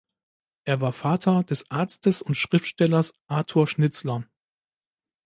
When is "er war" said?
0.65-0.93